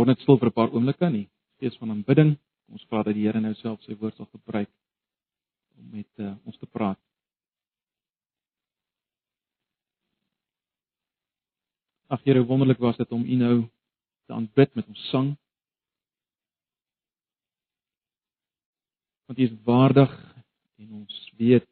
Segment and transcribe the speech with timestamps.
[0.00, 1.28] word net stil vir 'n paar oomblikke in die
[1.60, 2.38] gees van aanbidding.
[2.72, 4.70] Ons vra dat die Here nou self sy woord sal gebruik
[5.76, 6.98] om met uh, ons te praat.
[12.08, 13.68] Ag Here, wonderlik was dit om U nou
[14.26, 15.36] te aanbid met ons sang.
[19.26, 20.16] Want U is waardig
[20.80, 21.68] en ons weet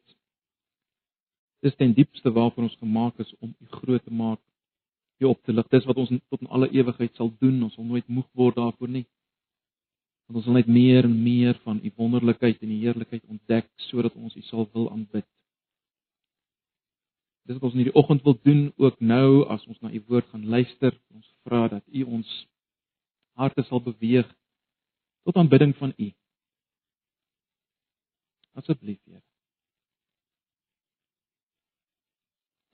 [1.65, 4.39] dis ten diepste waarvoor ons gemaak is om U groot te maak,
[5.19, 5.67] U op te lig.
[5.67, 7.63] Dis wat ons tot in alle ewigheid sal doen.
[7.63, 9.05] Ons sal nooit moeg word daarvoor nie.
[10.27, 14.15] Want ons wil net meer en meer van U wonderlikheid en U heerlikheid ontdek sodat
[14.15, 15.27] ons U sal wil aanbid.
[17.49, 20.27] Dis wat ons in hierdie oggend wil doen ook nou as ons na u woord
[20.29, 20.93] gaan luister.
[21.17, 22.35] Ons vra dat u ons
[23.41, 24.29] harte sal beweeg
[25.25, 26.11] tot aanbidding van u.
[28.53, 29.28] Asseblief, Here.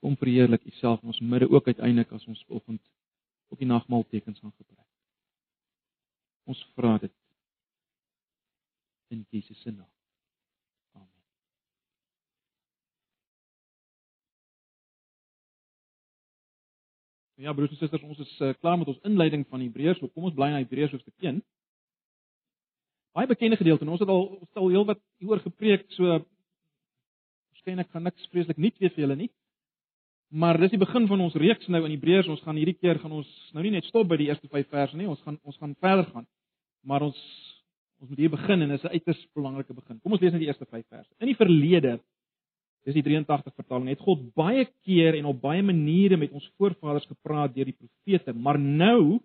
[0.06, 2.82] Kom verheerlik u self in ons midde ook uiteindelik as ons vanoggend
[3.48, 4.88] op die nagmaal tekens gaan gebruik.
[6.44, 7.12] Ons vra dit
[9.08, 9.90] in Jesus se naam.
[17.34, 19.98] Ja broers en susters, ons is uh, klaar met ons inleiding van Hebreërs.
[19.98, 21.42] So kom ons bly na Hebreërs hoofstuk 1.
[23.18, 23.90] Baie bekende gedeelte.
[23.90, 28.78] Ons het al ons het al heelwat hieroor gepreek, so waarskynlik gaan niks vreeslik nuut
[28.78, 29.30] wees vir julle nie.
[30.28, 32.28] Maar dis die begin van ons reeks nou in Hebreërs.
[32.28, 34.96] Ons gaan hierdie keer gaan ons nou nie net stop by die eerste 5 verse
[34.96, 35.06] nie.
[35.08, 36.26] Ons gaan ons gaan verder gaan.
[36.82, 37.20] Maar ons
[38.00, 40.00] ons moet hier begin en dit is 'n uiters belangrike begin.
[40.00, 41.10] Kom ons lees net die eerste 5 verse.
[41.18, 42.00] In die verlede
[42.86, 43.88] Dis die 83 vertaling.
[43.90, 48.32] Het God baie keer en op baie maniere met ons voorvaders gepraat deur die profete,
[48.32, 49.18] maar nou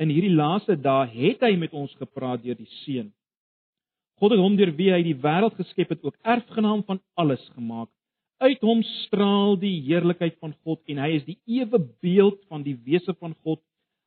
[0.00, 3.10] in hierdie laaste dae het hy met ons gepraat deur die Seun.
[4.16, 7.90] God het hom deur wie hy die wêreld geskep het ook erfgenaam van alles gemaak.
[8.42, 12.74] Uit hom straal die heerlikheid van God en hy is die ewe beeld van die
[12.86, 13.60] wese van God.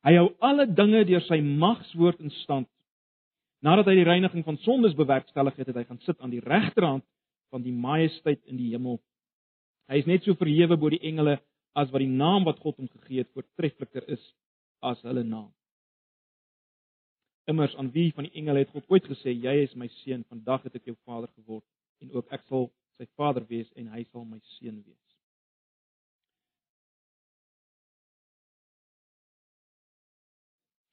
[0.04, 2.68] Hy hou alle dinge deur sy magswoord in stand.
[3.64, 7.04] Nadat hy die reiniging van sondes bewerkstellig het, het hy gaan sit aan die regterhand
[7.50, 9.00] van die majesteit in die hemel.
[9.88, 11.38] Hy is net so verhewe bo die engele
[11.76, 14.22] as wat die naam wat God hom gegee het voortreffliker is
[14.84, 15.50] as hulle naam.
[17.48, 20.66] Immers aan wie van die engele het God ooit gesê jy is my seun, vandag
[20.66, 21.64] het ek jou vader geword
[22.02, 25.06] en ook ek sal sy vader wees en hy sal my seun wees.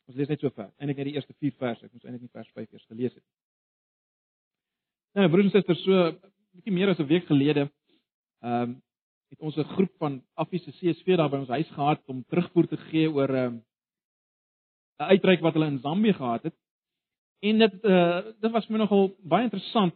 [0.07, 0.69] Ons lees net so ver.
[0.77, 1.85] Eindelik net die eerste 4 verse.
[1.85, 3.25] Ek moes eintlik nie vers 5 eers gelees het.
[5.17, 6.09] Nou broers en susters, so
[6.53, 7.69] bietjie meer as 'n week gelede
[8.43, 8.81] ehm um,
[9.33, 12.77] het ons 'n groep van Affiese CSV daar by ons huis gehad om terugvoer te
[12.77, 13.63] gee oor ehm, 'n um,
[15.09, 16.55] uitreik wat hulle in Zambië gehad het.
[17.39, 19.93] En dit uh dit was my nogal baie interessant.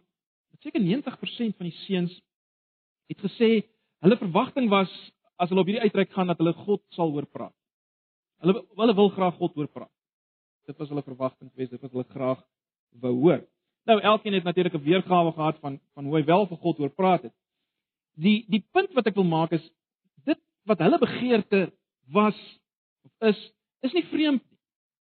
[0.64, 2.14] Seker 90% van die seuns
[3.08, 3.50] het gesê
[4.04, 4.90] hulle verwagting was
[5.38, 7.54] as hulle op hierdie uitreik gaan dat hulle God sal hoor praat.
[8.42, 9.92] Hulle hulle wil graag God hoor praat.
[10.66, 12.42] Dit was hulle verwagting geweest, dit wat hulle graag
[13.02, 13.44] wou hoor.
[13.88, 16.90] Nou elkeen het natuurlik 'n weergawe gehad van van hoe hy wel vir God oor
[16.90, 17.34] praat het.
[18.14, 19.70] Die die punt wat ek wil maak is
[20.24, 21.72] dit wat hulle begeerte
[22.10, 22.38] was
[23.04, 24.58] of is is nie vreemd nie.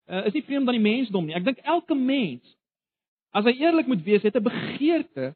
[0.06, 1.36] Uh, is nie vreemd aan die mensdom nie.
[1.36, 2.58] Ek dink elke mens
[3.32, 5.36] as hy eerlik moet wees, het 'n begeerte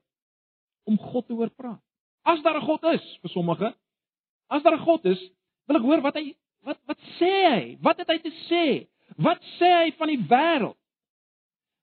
[0.84, 1.82] om God te hoor praat.
[2.24, 3.74] As daar 'n God is vir sommige,
[4.50, 5.22] as daar 'n God is,
[5.68, 7.78] wil ek hoor wat hy wat wat sê hy?
[7.82, 8.88] Wat het hy te sê?
[9.18, 10.78] Wat sê hy van die wêreld?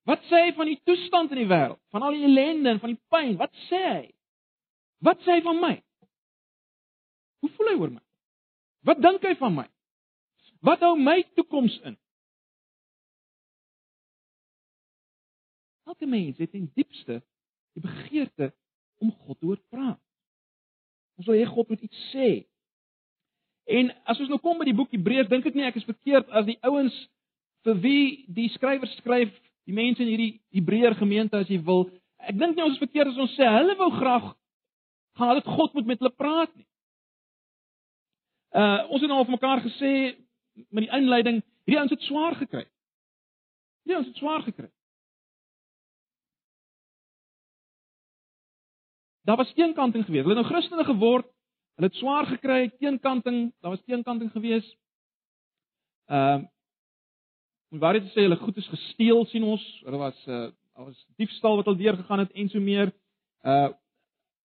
[0.07, 2.93] Wat sê hy van die toestand in die wêreld, van al die ellende en van
[2.95, 3.37] die pyn?
[3.37, 4.15] Wat sê hy?
[5.03, 5.75] Wat sê hy van my?
[7.43, 8.03] Hoe voel hy oor my?
[8.87, 9.67] Wat dink hy van my?
[10.63, 11.97] Wat hou my toekoms in?
[15.87, 17.21] Elke mens het in diepste
[17.77, 18.53] die begeerte
[19.03, 20.01] om God te hoor praat.
[21.17, 22.31] Ons wil hê God moet iets sê.
[23.67, 26.31] En as ons nou kom by die boek Hebreërs, dink ek nie ek is verkeerd
[26.31, 26.97] as die ouens
[27.67, 29.33] vir wie die skrywer skryf
[29.67, 31.89] die mense in hierdie Hebreër gemeente as jy wil.
[32.23, 34.31] Ek dink nie ons is verkeerd as ons sê hulle wou graag
[35.17, 36.67] gehad het God moet met hulle praat nie.
[38.55, 39.93] Uh ons het nou al vir mekaar gesê
[40.71, 42.65] met die inleiding, hierdie ouens het swaar gekry.
[43.87, 44.71] Ja, ons het swaar gekry.
[49.27, 50.27] Daar was teenkanting geweest.
[50.27, 51.27] Hulle het nou Christene geword.
[51.77, 54.77] Hulle het swaar gekry, teenkanting, daar was teenkanting geweest.
[56.07, 56.45] Ehm uh,
[57.71, 60.47] Om waar dit sê hulle goed is gesteel sien ons, hulle was uh
[60.77, 62.93] daar was diefstal wat al deur gegaan het en so meer.
[63.43, 63.73] Uh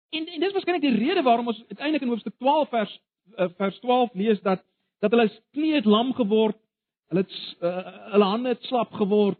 [0.10, 3.00] en, en dis waarskynlik die rede waarom ons uiteindelik in hoofstuk 12 vers
[3.38, 4.63] uh, vers 12 lees dat
[5.00, 5.30] dat hulle
[5.75, 6.60] het lam geword.
[7.07, 9.39] Hulle het uh, hulle hande het slap geword.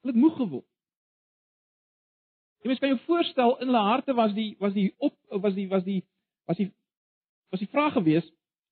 [0.00, 0.68] Hulle het moeg geword.
[2.62, 5.68] Jy mens kan jou voorstel in hulle harte was die was die op was die
[5.68, 6.02] was die
[6.46, 6.70] was die
[7.50, 8.26] was die vraag gewees,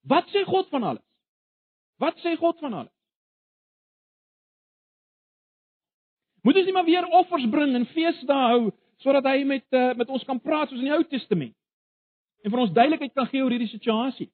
[0.09, 1.05] wat sê God van alles?
[2.03, 2.93] Wat sê God van alles?
[6.45, 8.73] Moet ons nie maar weer offers bring en feesdae hou
[9.05, 11.55] sodat hy met uh, met ons kan praat soos in die Ou Testament.
[12.45, 14.29] En vir ons duidelikheid kan gee oor hierdie situasie.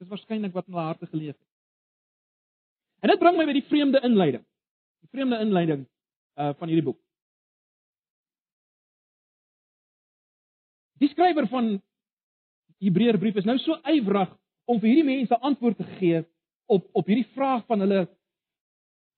[0.00, 1.50] Dis waarskynlik wat in hulle harte geleef het.
[3.04, 4.44] En dit bring my by die vreemde inleiding.
[5.04, 5.84] Die vreemde inleiding
[6.40, 7.00] uh van hierdie boek.
[11.02, 11.74] Die skrywer van
[12.82, 14.30] Hebreërbrief is nou so ywerig
[14.70, 16.22] om vir hierdie mense antwoord te gee
[16.70, 18.06] op op hierdie vraag van hulle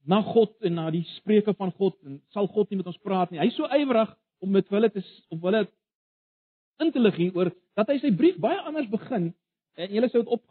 [0.05, 3.31] na God en na die spreuke van God en sal God nie met ons praat
[3.33, 3.41] nie.
[3.41, 4.13] Hy's so ywerig
[4.45, 5.65] om met hulle te om hulle
[6.83, 9.31] in te lig hieroor dat hy sy brief baie anders begin.
[9.81, 10.45] En julle sou dit op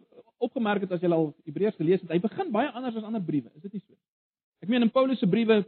[0.44, 2.12] opgemerk het as julle al Hebreërs gelees het.
[2.12, 3.52] Hy begin baie anders as ander briewe.
[3.56, 3.96] Is dit nie so?
[4.64, 5.62] Ek meen in Paulus se briewe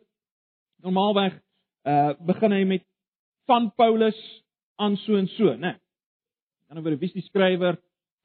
[0.86, 1.40] normaalweg
[1.90, 2.86] uh begin hy met
[3.50, 4.18] van Paulus
[4.82, 5.58] aan so en so, né?
[5.58, 5.82] Nee.
[6.68, 7.78] Dan oor wie is die skrywer,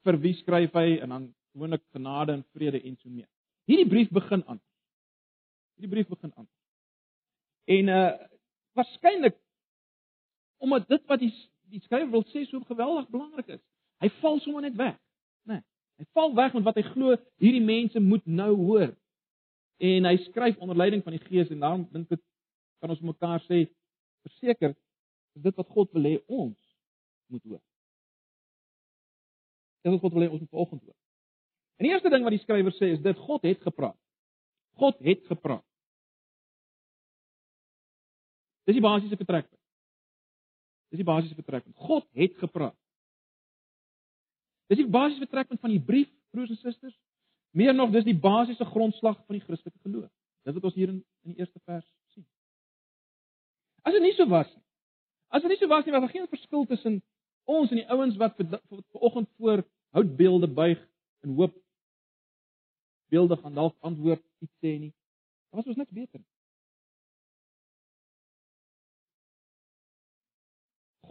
[0.05, 3.29] vir wie skryf hy en dan gewoonlik genade en vrede en so meer.
[3.69, 4.59] Hierdie brief begin aan.
[5.77, 6.49] Hierdie brief begin aan.
[7.69, 8.11] En uh
[8.71, 9.35] waarskynlik
[10.63, 11.33] omdat dit wat die
[11.71, 13.61] die skrywer wil sê so geweldig belangrik is.
[13.99, 14.95] Hy val sommer net weg,
[15.47, 15.59] né?
[15.59, 15.63] Nee.
[16.01, 18.93] Hy val weg met wat hy glo hierdie mense moet nou hoor.
[19.77, 22.23] En hy skryf onder leiding van die Gees en daarom dink ek
[22.81, 23.65] kan ons mekaar sê
[24.25, 24.73] verseker
[25.37, 26.57] is dit wat God wil hê ons
[27.31, 27.61] moet hoor.
[29.81, 30.97] Dit is wat God wil hê ons moet vanoggend hoor.
[31.77, 33.97] En die eerste ding wat die skrywer sê is dit God het gepraat.
[34.81, 35.65] God het gepraat.
[38.69, 39.59] Dis die basiese vertrekpunt.
[40.91, 41.77] Dis die basiese vertrekpunt.
[41.77, 42.77] God het gepraat.
[44.71, 46.97] Dis die basiese vertrekpunt van die brief, broers en susters.
[47.57, 50.11] Meer nog, dis die basiese grondslag van die Christelike geloof.
[50.45, 51.85] Dis wat ons hier in in die eerste vers.
[53.81, 54.63] As dit nie so was nie.
[55.27, 57.01] As dit nie so was nie, was daar geen verskil tussen
[57.49, 59.63] ons en die ouens wat vanoggend voor
[59.95, 60.79] houtbeelde buig
[61.21, 61.55] in hoop
[63.11, 64.93] beelde gaan dalk antwoord iets sê nie.
[65.49, 66.29] Daar was ons niks beter nie.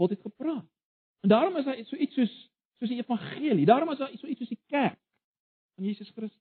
[0.00, 0.69] God het gepraat.
[1.20, 2.34] En daarom is daar so iets soos
[2.81, 3.66] soos die evangelie.
[3.69, 4.96] Daarom is daar so iets soos die kerk
[5.75, 6.40] van Jesus Christus.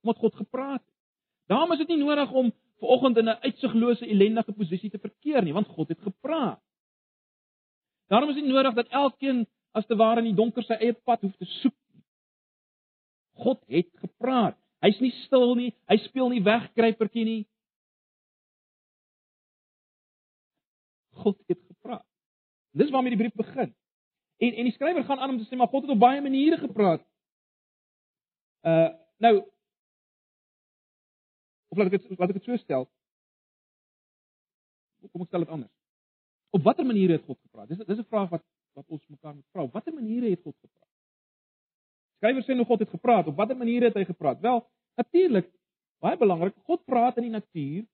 [0.00, 0.94] Omdat God gepraat het.
[1.52, 5.42] Daarom is dit nie nodig om ver oggend in 'n uitsiglose ellendige posisie te verkeer
[5.42, 6.62] nie, want God het gepraat.
[8.06, 11.20] Daarom is dit nodig dat elkeen as te ware in die donker sy eie pad
[11.20, 11.74] hoef te soek.
[13.34, 14.58] God het gepraat.
[14.84, 17.42] Hy's nie stil nie, hy speel nie wegkruipertjie nie.
[21.24, 22.06] God het gepraat.
[22.74, 23.74] Dis waarmee die brief begin.
[24.42, 26.58] En en die skrywer gaan aan om te sê maar God het op baie maniere
[26.58, 27.02] gepraat.
[28.62, 28.90] Uh
[29.22, 29.34] nou
[31.74, 32.86] of laat ek dit laat ek dit so stel.
[35.10, 35.72] Kom ek stel dit anders.
[36.54, 37.68] Op watter maniere het God gepraat?
[37.68, 38.44] Dis dis 'n vraag wat
[38.74, 39.62] wat ons mekaar moet vra.
[39.62, 40.90] Op watter maniere het God gepraat?
[42.18, 43.26] Skrywer sê nou God het gepraat.
[43.26, 44.40] Op watter maniere het hy gepraat?
[44.40, 44.64] Wel,
[44.96, 45.50] natuurlik
[46.02, 47.84] baie belangrik, God praat in die natuur.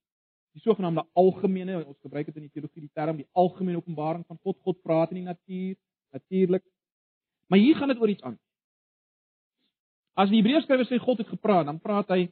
[0.51, 4.39] Die sogenaamde algemene, ons gebruik dit in die teologie die term die algemene openbaring van
[4.43, 4.59] God.
[4.67, 5.77] God praat in die natuur
[6.11, 6.65] natuurlik.
[7.47, 8.47] Maar hier gaan dit oor iets anders.
[10.15, 12.25] As die Hebreërs skrywer sê God het gepraat, dan praat hy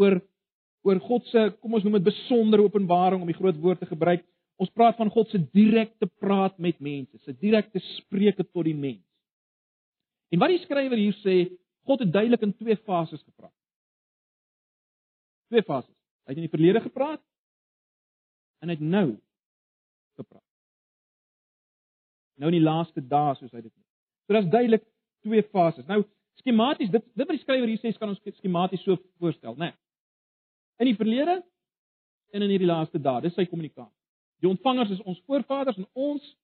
[0.00, 0.18] oor
[0.86, 4.24] oor God se, kom ons noem dit besondere openbaring om die groot woord te gebruik.
[4.60, 9.04] Ons praat van God se direkte praat met mense, se direkte spreuke tot die mens.
[10.30, 11.38] En wat die skrywer hier sê,
[11.88, 13.56] God het duidelik in twee fases gepraat.
[15.50, 15.96] Twee fases.
[16.28, 17.22] Hy het in die verlede gepraat
[18.60, 19.08] en hy het nou
[20.20, 20.44] gepraat
[22.40, 23.86] nou in die laaste dae soos hy dit noem.
[24.24, 24.84] So daar's duidelik
[25.26, 25.86] twee fases.
[25.88, 26.02] Nou
[26.40, 29.70] skematies, dit dit wat die skrywer hier sê, kan ons skematies so voorstel, né?
[29.70, 29.78] Nee.
[30.80, 31.40] In die verlede
[32.32, 33.96] en in hierdie laaste dae, dis sy kommunikasie.
[34.40, 36.36] Die ontvangers is ons voorvaders en ons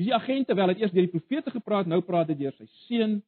[0.00, 2.64] Dis die agente wel, het eers deur die profete gepraat, nou praat hy deur sy
[2.86, 3.18] seun.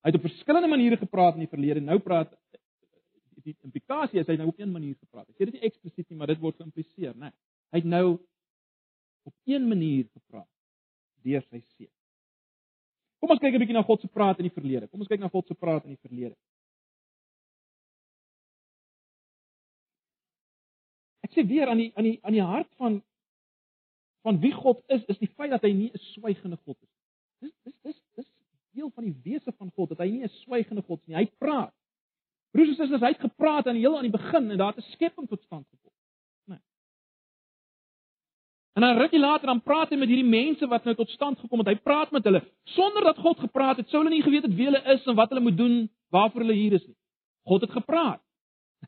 [0.00, 2.32] Hy het op verskillende maniere gepraat in die verlede, nou praat
[3.44, 5.26] die implikasie is hy nou op een manier gepraat.
[5.28, 7.28] Ek sê dit nie eksplisiet nie, maar dit word geïmpliseer, né?
[7.28, 7.36] Nee.
[7.74, 8.06] Hy het nou
[9.28, 10.48] op een manier gepraat
[11.28, 11.92] deur sy seun.
[13.20, 14.88] Kom ons kyk 'n bietjie na God se praat in die verlede.
[14.88, 16.36] Kom ons kyk na God se praat in die verlede.
[21.34, 23.02] Sê weer aan die aan die aan die hart van
[24.24, 26.92] van wie God is, is die feit dat hy nie 'n swygende God is.
[27.40, 28.28] Dis dis dis dis
[28.72, 31.16] deel van die wese van God dat hy nie 'n swygende God is nie.
[31.16, 31.74] Hy praat.
[32.52, 34.84] Broers en susters, hy het gepraat aan die heel aan die begin en daar het
[34.84, 35.84] 'n skepping tot stand gekom.
[38.74, 41.60] En dan rukkie later dan praat hy met hierdie mense wat nou tot stand gekom
[41.62, 41.68] het.
[41.70, 42.40] Hy praat met hulle
[42.74, 43.88] sonder dat God gepraat het.
[43.88, 45.76] Sou hulle nie geweet het wie hulle is en wat hulle moet doen,
[46.10, 46.96] waarvoor hulle hier is nie.
[47.46, 48.22] God het gepraat.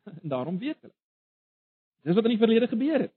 [0.22, 0.94] En daarom weet hulle.
[2.06, 3.12] Dis wat in die verlede gebeur het.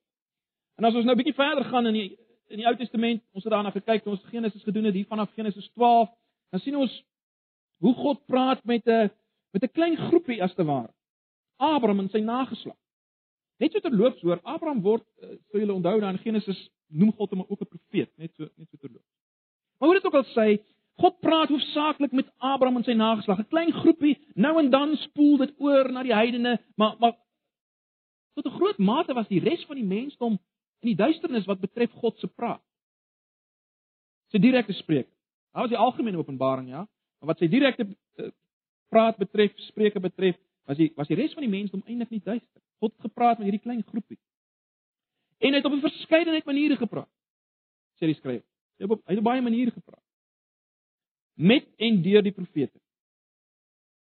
[0.80, 2.18] En as ons nou 'n bietjie verder gaan in die
[2.50, 5.70] in die Ou Testament, ons het daarna gekyk, ons Genesis gedoen het hier vanaf Genesis
[5.76, 6.10] 12,
[6.50, 7.04] dan sien ons
[7.78, 9.12] hoe God praat met 'n
[9.54, 10.90] met 'n klein groepie as te ware.
[11.58, 12.78] Abraham en sy nageslag.
[13.58, 17.30] Net so terloops hoor, Abraham word uh, sou julle onthou dan in Genesis noem God
[17.30, 19.12] hom ook 'n profeet, net so net so terloops.
[19.78, 20.64] Maar hoe dit ook al sê,
[21.00, 25.38] God praat hoofsaaklik met Abraham en sy nageslag, 'n klein groepie, nou en dan spoel
[25.38, 27.16] dit oor na die heidene, maar maar
[28.42, 30.40] tot 'n groot mate was die res van die mensdom
[30.80, 32.64] in die duisternis wat betref God se praat.
[34.32, 35.10] Sy direkte spreek.
[35.52, 36.88] Daar was die algemene openbaring, ja,
[37.20, 38.30] maar wat sy direkte uh,
[38.90, 42.62] praat betref, spreuke betref, was die was die res van die mensdom eintlik nie duister.
[42.80, 44.20] God het gepraat met hierdie klein groepie.
[45.40, 47.10] En hy het op 'n verskeidenheid maniere gepraat.
[48.00, 48.46] Sê die skrywer.
[48.78, 50.04] Hy het op hy het op baie maniere gepraat.
[51.36, 52.80] Met en deur die profete.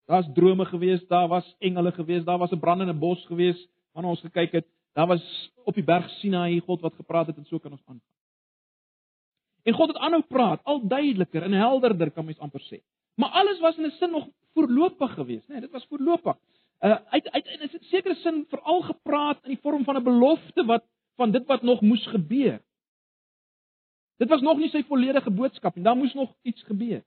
[0.05, 4.23] Daar's drome gewees, daar was engele gewees, daar was 'n brandende bos gewees waarna ons
[4.27, 4.67] gekyk het.
[4.95, 5.23] Daar was
[5.63, 8.03] op die berg Sinaï God wat gepraat het en so kan ons aangaan.
[9.65, 12.81] En God het aanhou praat, al duideliker en helderder kan mens amper sê.
[13.15, 15.53] Maar alles was in 'n sin nog voorlopig geweest, né?
[15.53, 16.37] Nee, dit was voorlopig.
[16.79, 20.65] Uh uit uit in 'n sekere sin veral gepraat in die vorm van 'n belofte
[20.65, 20.83] wat
[21.15, 22.61] van dit wat nog moes gebeur.
[24.17, 27.03] Dit was nog nie sy volledige boodskap en daar moes nog iets gebeur.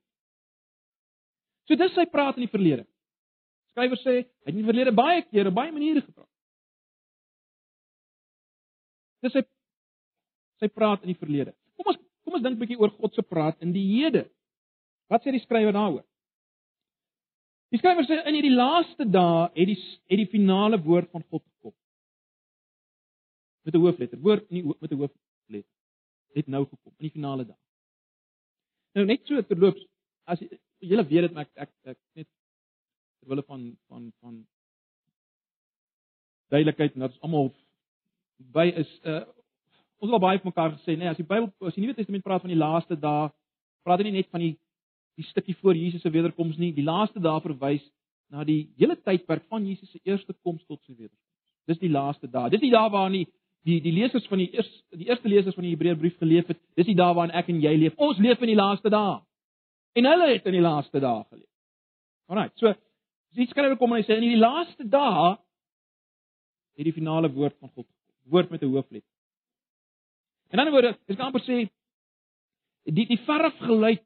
[1.64, 2.86] So dis sy praat in die verlede.
[3.70, 6.27] Skrywer sê hy het in die verlede baie kere baie maniere gepraat.
[9.22, 9.42] Dis sy
[10.58, 11.54] sy praat in die verlede.
[11.78, 14.28] Kom ons kom ons dink 'n bietjie oor God se praat in die hede.
[15.08, 16.04] Wat sê die skrywer daaroor?
[17.70, 19.78] Die skrywer sê in hierdie laaste dae het die
[20.10, 21.74] het die finale woord van God gekom.
[23.64, 25.64] Met 'n hoofletter, woord nie met 'n hoofletter.
[26.34, 27.56] Het nou gekom in die finale dae.
[28.94, 29.84] Nou net so terloops,
[30.26, 30.42] as
[30.78, 32.28] julle weet dit maar ek ek, ek net
[33.20, 34.46] terwille van van van
[36.52, 37.50] duidelikheid en dat ons almal
[38.38, 39.24] by is uh
[39.98, 42.44] ons het baie mekaar gesê nê nee, as die Bybel as die Nuwe Testament praat
[42.44, 43.30] van die laaste dae
[43.82, 44.54] praat dit nie net van die
[45.18, 46.70] die stukkie voor Jesus se wederkoms nie.
[46.74, 47.82] Die laaste dae verwys
[48.30, 51.24] na die hele tydperk van Jesus se eerste koms tot sy wederkoms.
[51.66, 52.52] Dis die laaste dae.
[52.54, 53.26] Dis die dae waarin die
[53.66, 56.60] die die lesers van die eerste die eerste lesers van die Hebreërbrief geleef het.
[56.78, 57.98] Dis die dae waarin ek en jy leef.
[57.98, 59.18] Ons leef in die laaste dae.
[59.98, 61.50] En hulle het in die laaste dae geleef.
[62.30, 62.54] Alraai.
[62.62, 62.74] So
[63.34, 65.34] die skrywer kom en hy sê in die laaste dae
[66.78, 67.86] het die finale woord van God
[68.30, 69.10] woord met 'n hoofletter.
[70.50, 71.68] In ander woorde, ek kan amper sê
[72.84, 74.04] die die verf geluid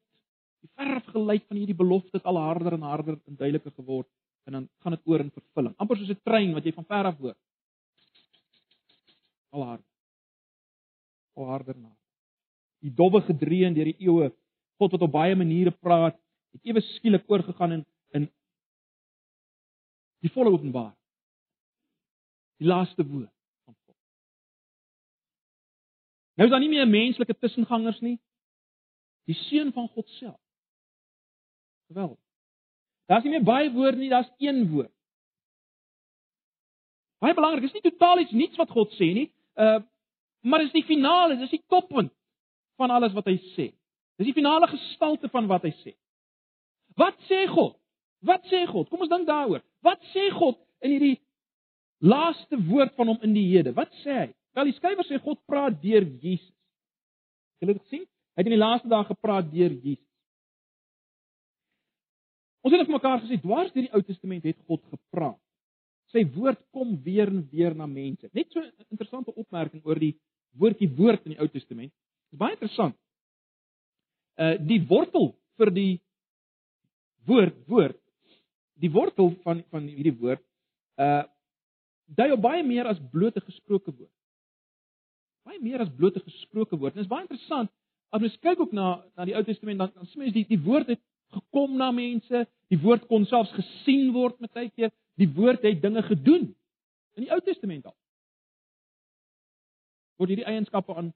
[0.63, 4.09] Die verf geluid van hierdie belofte het al harder en harder en duideliker geword
[4.47, 5.75] en dan gaan dit oor in vervulling.
[5.79, 7.37] Amper soos 'n trein wat jy van ver af hoor.
[9.51, 9.91] Al harder.
[11.37, 11.91] Al harder na.
[12.81, 14.33] Die dowwe gedreun deur die eeue,
[14.79, 16.19] God wat op baie maniere praat,
[16.53, 18.31] het ewe skielik oorgegaan in in
[20.21, 20.95] die volle openbaar.
[22.59, 23.32] Die laaste woord
[26.43, 28.17] Nou is daar nie meer menslike tussengangers nie.
[29.31, 30.41] Die seun van God self
[31.87, 32.19] Geweldig.
[33.07, 34.91] Daar's nie meer baie woorde nie, daar's een woord.
[37.23, 39.29] Baie belangrik, is nie totaal iets niets wat God sê nie.
[39.55, 39.79] Uh
[40.43, 42.11] maar dis die finale, dis die toppunt
[42.75, 43.69] van alles wat hy sê.
[44.19, 45.95] Dis die finale gestalte van wat hy sê.
[46.99, 47.77] Wat sê God?
[48.27, 48.91] Wat sê God?
[48.91, 49.63] Kom ons dink daaroor.
[49.87, 51.17] Wat sê God in hierdie
[52.03, 53.77] laaste woord van hom in die hede?
[53.79, 54.31] Wat sê hy?
[54.53, 56.53] Wel, die skrywer sê God praat deur Jesus.
[57.61, 58.09] Jy het dit gesien?
[58.33, 60.09] Hy het in die laaste dae gepraat deur Jesus.
[62.63, 65.41] Ons het vir mekaar gesê dwars deur die Ou Testament het God gepraat.
[66.13, 68.29] Sy woord kom weer en weer na mense.
[68.37, 70.15] Net so 'n interessante opmerking oor die
[70.59, 71.93] woordjie woord in die Ou Testament.
[72.31, 72.97] Dit is baie interessant.
[74.37, 76.01] Uh die wortel vir die
[77.27, 78.01] woord woord
[78.81, 80.43] die wortel van van hierdie woord
[80.99, 81.25] uh
[82.07, 84.22] dui op baie meer as blote gesproke woord.
[85.47, 86.95] Baie meer as blote gesproke woord.
[86.95, 87.71] Dit is baie interessant
[88.13, 90.61] as mens kyk ook na na die Ou Testament dan dan sien mens die die
[90.61, 91.01] woord het
[91.33, 92.45] gekom na mense.
[92.73, 94.93] Die woord kon selfs gesien word met tyd keer.
[95.21, 96.53] Die woord het dinge gedoen
[97.17, 97.97] in die Ou Testament al.
[100.21, 101.13] Word hierdie eienskappe aan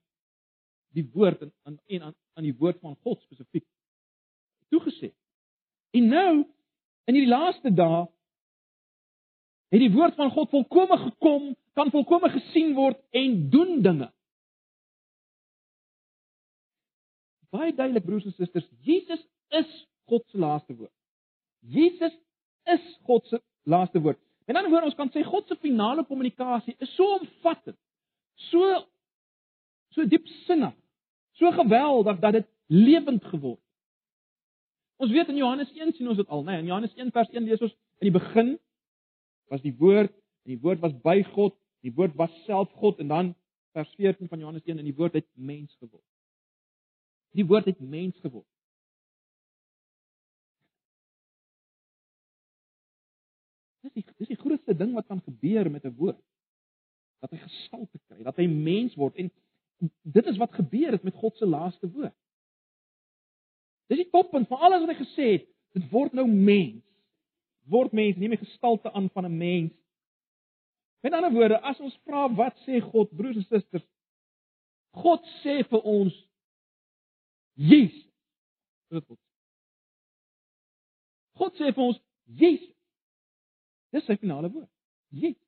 [0.96, 3.64] die woord en aan en aan aan die woord van God spesifiek
[4.72, 5.12] toegesê.
[5.96, 6.32] En nou
[7.06, 8.04] in hierdie laaste dae
[9.72, 14.10] het die woord van God volkome gekom, kan volkome gesien word en doen dinge.
[17.54, 19.22] Baie duidelik broers en susters, Jesus
[19.54, 19.70] is
[20.10, 20.92] God se laaste woord.
[21.60, 22.14] Jesus
[22.64, 24.18] is God se laaste woord.
[24.46, 27.78] En dan hoor ons kan sê God se finale kommunikasie is so omvattend.
[28.50, 28.86] So
[29.94, 30.74] so diepsinnig.
[31.38, 33.66] So geweldig dat dit lewend geword het.
[34.96, 36.54] Ons weet in Johannes 1 sien ons dit al, né?
[36.54, 38.54] Nee, in Johannes 1 vers 1 lees ons in die begin
[39.52, 40.12] was die woord
[40.46, 41.52] en die woord was by God,
[41.84, 43.32] die woord was self God en dan
[43.76, 46.04] vers 14 van Johannes 1 en die woord het mens geword.
[47.36, 48.48] Die woord het mens geword.
[53.84, 56.22] Dis die dis die grootste ding wat kan gebeur met 'n woord.
[57.20, 59.30] Dat hy gestalte kry, dat hy mens word en
[60.02, 62.14] dit is wat gebeur het met God se laaste woord.
[63.86, 65.48] Dis die toppunt van alles wat hy gesê het.
[65.76, 66.82] Dit word nou mens.
[67.70, 69.72] Word mens, neem die gestalte aan van 'n mens.
[71.02, 73.84] Met ander woorde, as ons vra wat sê God, broers en susters,
[74.90, 76.14] God sê vir ons
[77.56, 78.04] Jesus.
[78.92, 79.18] God.
[81.36, 81.98] God sê vir ons
[82.38, 82.72] Jesus.
[83.94, 84.70] Dis sy finale woord.
[85.10, 85.42] Jesus.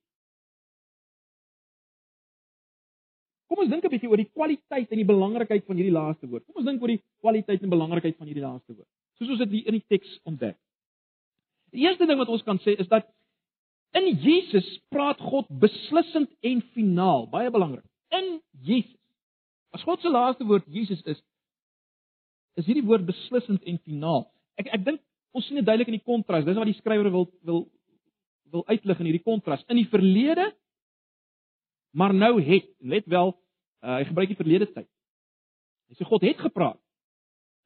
[3.49, 6.45] Kom ons dink 'n bietjie oor die kwaliteit en die belangrikheid van hierdie laaste woord.
[6.47, 8.89] Kom ons dink oor die kwaliteit en belangrikheid van hierdie laaste woord.
[9.19, 10.57] Soos ons dit hier in die teks ontdek.
[11.73, 13.09] Die eerste ding wat ons kan sê is dat
[13.97, 17.85] in Jesus praat God beslissend en finaal, baie belangrik.
[18.13, 19.01] In Jesus.
[19.73, 21.21] As God se laaste woord Jesus is,
[22.59, 24.25] is hierdie woord beslissend en finaal.
[24.59, 25.03] Ek ek dink
[25.37, 26.47] ons sien dit duidelik in die kontras.
[26.47, 27.67] Dis wat die skrywer wil wil
[28.49, 29.65] wil uitlig in hierdie kontras.
[29.69, 30.49] In die verlede
[31.99, 33.33] maar nou het, let wel,
[33.81, 34.87] uh, hy gebruik die verlede tyd.
[35.89, 36.79] Hy sê God het gepraat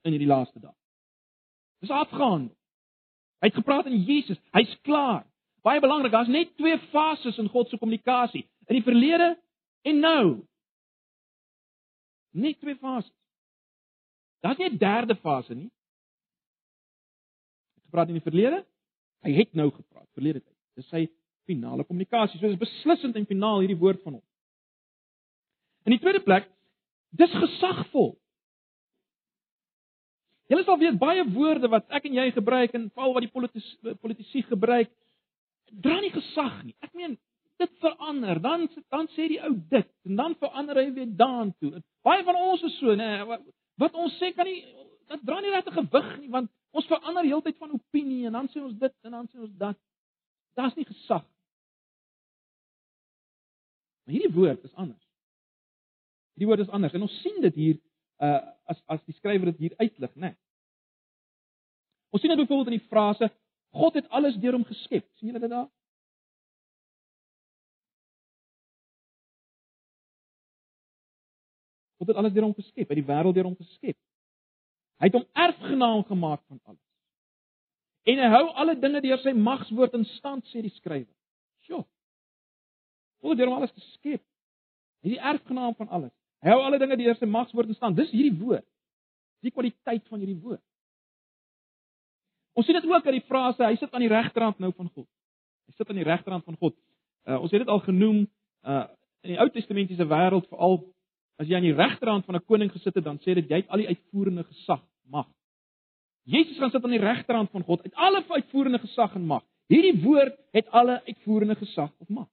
[0.06, 0.74] in hierdie laaste dag.
[1.82, 2.46] Dis afgaan.
[3.42, 4.38] Hy het gepraat in Jesus.
[4.54, 5.24] Hy's klaar.
[5.66, 8.44] Baie belangrik, daar's net twee fases in God se kommunikasie.
[8.70, 9.34] In die verlede
[9.86, 10.24] en nou.
[12.38, 13.12] Net twee fases.
[14.42, 15.70] Daar's nie 'n derde fase nie.
[17.70, 18.64] Hy het gepraat in die verlede.
[19.22, 20.56] Hy het nou gepraat, verlede tyd.
[20.74, 21.08] Dis sy
[21.46, 22.40] finale kommunikasie.
[22.40, 24.24] So dis beslissend en finaal hierdie woord van hom.
[25.84, 26.48] In die tweede plek,
[27.10, 28.16] dis gesagvol.
[30.50, 33.94] Julle sal weet baie woorde wat ek en jy gebruik en val wat die politici
[34.02, 34.90] politici gebruik,
[35.72, 36.74] dra nie gesag nie.
[36.84, 37.16] Ek meen
[37.62, 41.82] dit verander, dan dan sê die ou dit en dan verander hy weer daartoe.
[42.04, 43.44] Baie van ons is so, nê, wat,
[43.80, 44.60] wat ons sê kan nie
[45.12, 48.62] dit dra nie regte gewig nie want ons verander heeltyd van opinie en dan sê
[48.62, 49.78] ons dit en dan sê ons dat.
[50.56, 51.24] Daar's nie gesag.
[54.04, 55.04] Maar hierdie woord is anders.
[56.34, 57.78] Hierdie woord is anders en ons sien dit hier
[58.22, 60.32] uh as as die skrywer dit hier uitlig, né?
[60.32, 60.36] Nee.
[62.12, 63.28] Ons sien dit byvoorbeeld in die frase
[63.72, 65.06] God het alles deur hom geskep.
[65.16, 65.68] sien julle dit daar?
[72.02, 73.94] God het alles deur hom geskep, hy het die wêreld deur hom geskep.
[74.98, 76.80] Hy het hom erfgenaam gemaak van alles.
[78.10, 81.12] En hy hou alle dinge deur sy magswoord in stand, sê die skrywer.
[81.62, 81.84] Sjoe.
[83.22, 84.18] God het deur hom alles geskep.
[85.02, 86.10] Hy is die erfgenaam van alles.
[86.42, 88.00] Hy hou alle dinge deur sy magswoord in stand.
[88.00, 88.66] Dis hierdie woord.
[89.46, 90.62] Die kwaliteit van hierdie woord.
[92.58, 95.06] Ons sien dit ook uit die frase hy sit aan die regterhand nou van God.
[95.70, 96.74] Hy sit aan die regterhand van God.
[97.30, 98.26] Uh, ons het dit al genoem
[98.66, 98.88] uh
[99.22, 100.80] in die Ou Testamentiese wêreld veral
[101.42, 103.68] as jy aan die regterhand van 'n koning gesit het dan sê dit jy het
[103.68, 105.28] al die uitvoerende gesag, mag.
[106.24, 109.42] Jesus gaan sit aan die regterhand van God uit alle uitvoerende gesag en mag.
[109.66, 112.28] Hierdie woord het alle uitvoerende gesag of mag.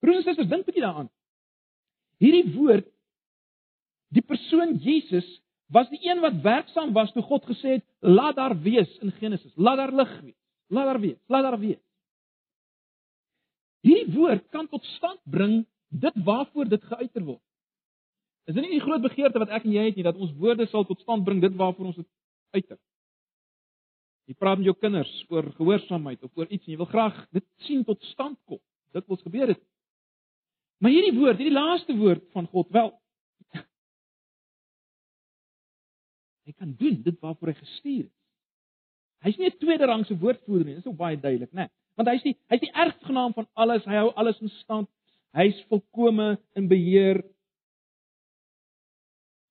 [0.00, 1.10] Broers en susters, dink bietjie daaraan.
[2.18, 2.88] Hierdie woord
[4.08, 5.28] die persoon Jesus
[5.68, 9.52] was die een wat werksaam was toe God gesê het laat daar wees in Genesis,
[9.54, 10.38] laat daar lig wees.
[10.70, 11.82] Laat daar wees, laat daar wees.
[13.80, 17.42] Hierdie woord kan tot stand bring dit waarvoor dit geuiter word.
[18.48, 20.66] Is dit nie die groot begeerte wat ek en jy het nie dat ons woorde
[20.70, 22.08] sal tot stand bring dit waarvoor ons dit
[22.56, 22.78] uiter?
[24.30, 27.46] Jy praat met jou kinders oor gehoorsaamheid of oor iets en jy wil graag dit
[27.66, 28.60] sien tot stand kom.
[28.94, 29.62] Dit wil gebeur het.
[30.80, 32.90] Maar hierdie woord, hierdie laaste woord van God, wel
[36.46, 38.16] hy kan doen dit waarvoor hy gestuur is.
[39.20, 41.68] Hy's nie 'n tweede rangse woordvoerder nie, dis ook baie duidelik, né?
[41.98, 44.88] Want hy's die hy's die erfgenaam van alles, hy hou alles in stand.
[45.36, 47.20] Hy's volkome in beheer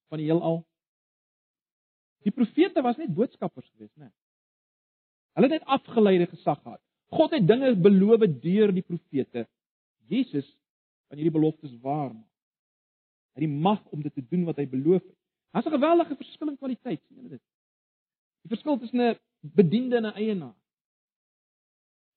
[0.09, 0.63] van die heelal.
[2.27, 4.09] Die profete was net boodskappers geweest, né?
[5.37, 6.81] Hulle het net afgeleide gesag gehad.
[7.15, 9.45] God het dinge beloof deur die profete.
[10.09, 10.47] Jesus
[11.07, 12.25] kan hierdie beloftes waar maak.
[13.33, 15.15] Hy het die mag om dit te doen wat hy beloof het.
[15.53, 17.41] Daar's 'n geweldige verskil in kwaliteit, sien julle dit?
[18.43, 20.57] Die verskil tussen 'n bediende en 'n eienaar.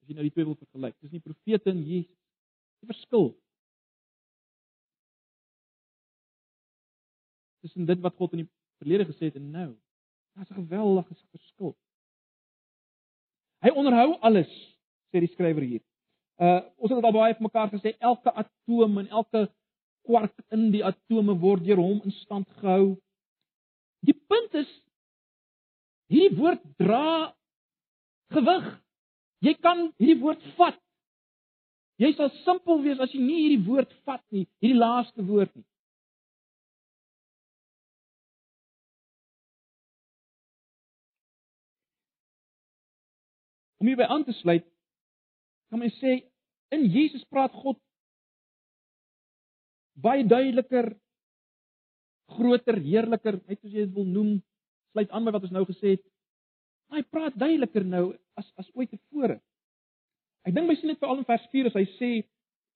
[0.00, 2.18] As jy nou die twee wil vergelyk, dis nie profete en Jesus.
[2.80, 3.41] Die verskil.
[7.62, 8.50] Tussen dit wat God in die
[8.82, 9.70] verlede gesê het en nou.
[10.34, 11.76] Daar's 'n geweldige verskil.
[13.62, 14.50] Hy onderhou alles,
[15.12, 15.82] sê die skrywer hier.
[16.36, 19.48] Uh ons het dit al baie vir mekaar gesê, elke atoom en elke
[20.02, 22.96] kwark in die atome word deur hom in stand gehou.
[24.02, 24.70] Die punt is
[26.10, 27.34] hierdie woord dra
[28.34, 28.66] gewig.
[29.42, 30.78] Jy kan hierdie woord vat.
[32.02, 35.66] Jy sal simpel wees as jy nie hierdie woord vat nie, hierdie laaste woord nie.
[43.82, 44.64] Om hierby aan te sluit,
[45.72, 46.20] kan mens sê
[46.72, 47.80] in Jesus praat God
[50.02, 50.92] baie duideliker,
[52.32, 54.36] groter, heerliker, net soos jy dit wil noem,
[54.94, 56.04] sluit aan by wat ons nou gesê het.
[56.88, 58.04] Maar hy praat duideliker nou
[58.38, 59.40] as as ooit tevore.
[60.46, 62.10] Ek dink mens sien dit veral in vers 4 as hy sê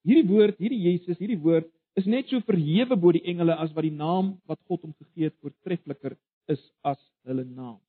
[0.06, 3.86] hierdie woord, hierdie Jesus, hierdie woord is net so verhewe bo die engele as wat
[3.86, 6.18] die naam wat God hom gegee het voortreffliker
[6.52, 7.80] is as hulle naam.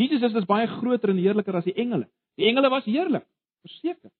[0.00, 2.08] Jesus is dus baie groter en heerliker as die engele.
[2.40, 3.26] Die engele was heerlik,
[3.66, 4.10] verseker.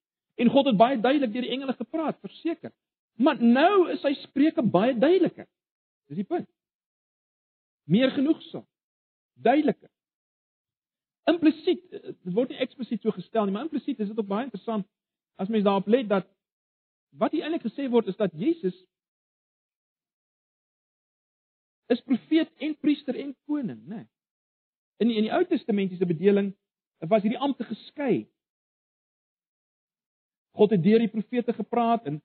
[0.41, 2.73] En God het baie duidelik deur die engele gepraat, verseker.
[3.21, 5.49] Maar nou is sy spreuke baie duideliker.
[6.11, 6.49] Dis die punt.
[7.91, 8.67] Meer genoegsaam.
[9.41, 9.91] Duideliker.
[11.31, 14.89] Implisiet, dit word nie eksplisiet so gestel nie, maar implisiet is dit ook baie interessant
[15.41, 16.29] as mens daarop let dat
[17.21, 18.77] wat hier eintlik gesê word is dat Jesus
[21.91, 24.03] is profeet en priester en koning, né?
[24.03, 24.09] Nee.
[25.01, 26.53] In die, in die Ou Testamentiese bedeling
[27.09, 28.27] was hierdie ampte geskei.
[30.57, 32.19] God het deur die profete gepraat en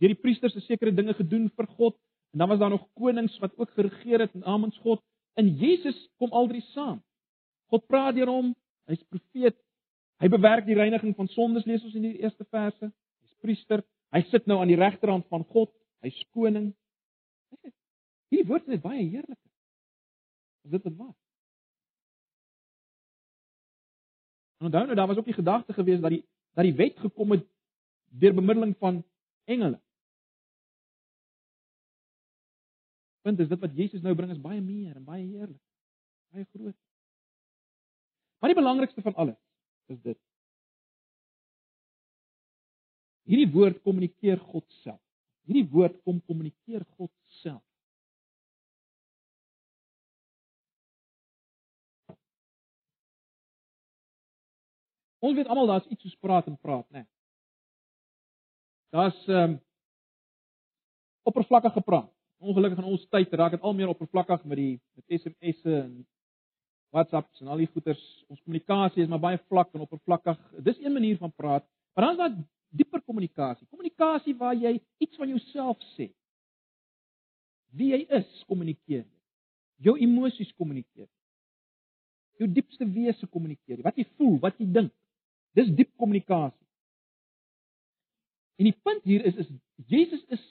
[0.00, 1.96] deur die priesters sekere dinge gedoen vir God
[2.32, 5.02] en dan was daar nog konings wat ook geregeer het namens God.
[5.34, 7.02] In Jesus kom al drie saam.
[7.72, 8.54] God praat deur hom,
[8.88, 9.56] hy's profeet.
[10.20, 12.90] Hy bewerk die reiniging van sondes lees ons in die eerste verse.
[13.24, 13.84] Hy's priester.
[14.12, 15.72] Hy sit nou aan die regterhand van God.
[16.04, 16.70] Hy's koning.
[18.32, 19.40] Hierdie woord is baie heerlik.
[20.66, 21.14] Is dit wat was?
[24.56, 26.24] En onthou nou daar was ook die gedagte gewees dat die
[26.56, 27.44] dat die wet gekom het
[28.04, 29.04] deur bemiddeling van
[29.44, 29.80] engele.
[33.20, 35.62] Want dis dit wat Jesus nou bring is baie meer en baie heerlik.
[36.32, 36.78] Baie groot.
[38.38, 39.38] Maar die belangrikste van alles
[39.92, 40.18] is dit.
[43.26, 45.02] Hierdie woord kommunikeer God self.
[45.46, 47.62] Hierdie woord kom kommunikeer God self.
[55.18, 57.04] Ons weet almal daar's iets soos praat en praat, né?
[57.04, 57.08] Nee.
[58.96, 59.60] Daar's ehm um,
[61.26, 62.12] oppervlakkige praat.
[62.38, 66.06] Ongelukkig in ons tyd raak dit al meer oppervlakkig met die met SMS'e en
[66.94, 68.02] WhatsApps en al die goeters.
[68.28, 70.38] Ons kommunikasie is maar baie vlak en oppervlakkig.
[70.68, 71.66] Dis een manier van praat.
[71.94, 72.36] Maar dan is daar
[72.68, 73.66] dieper kommunikasie.
[73.66, 76.12] Kommunikasie waar jy iets van jouself sê.
[77.76, 79.16] Wie jy is, kommunikeer jy.
[79.88, 81.08] Jou emosies kommunikeer.
[82.40, 83.82] Jou diepste wese kommunikeer.
[83.84, 84.92] Wat jy voel, wat jy dink.
[85.56, 86.66] Dis diep kommunikasie.
[88.60, 89.50] En die punt hier is is
[89.88, 90.42] Jesus is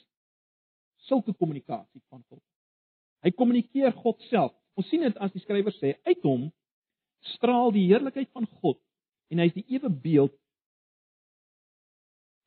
[1.07, 2.41] sulke kommunikasie van God.
[3.25, 4.53] Hy kommunikeer God self.
[4.77, 6.49] Ons sien dit as die skrywer sê, uit hom
[7.35, 8.77] straal die heerlikheid van God
[9.33, 10.35] en hy is die ewe beeld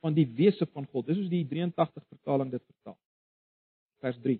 [0.05, 1.09] van die wese van God.
[1.09, 2.99] Dis soos die 83 vertaling dit vertaal.
[4.05, 4.38] Vers 3.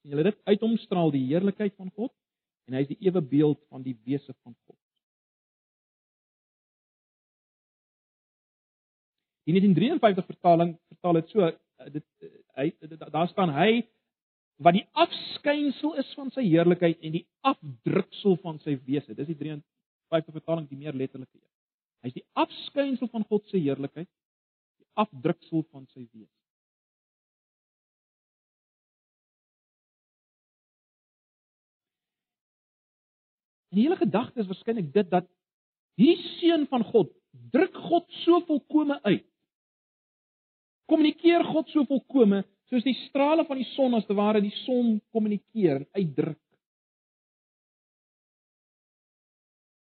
[0.00, 0.38] sien julle dit?
[0.48, 2.14] Uit hom straal die heerlikheid van God
[2.68, 4.79] en hy is die ewe beeld van die wese van God.
[9.48, 12.66] Die 1953 vertaling vertaal dit so eh, dit eh, hy
[13.08, 13.82] daar staan hy
[14.60, 19.16] wat die afskynsel is van sy heerlikheid en die afdruksel van sy wese.
[19.16, 21.46] Dis die 53 vertaling die meer letterlike een.
[22.04, 24.08] Hy's die afskynsel van God se heerlikheid,
[24.80, 26.28] die afdruksel van sy wese.
[33.70, 35.28] Die hele gedagte is waarskynlik dit dat
[36.00, 37.12] hierdie seun van God
[37.54, 39.29] druk God so volkome uit
[40.90, 44.98] kommunikeer God so volkome soos die strale van die son as te ware die son
[45.14, 46.38] kommunikeer en uitdruk.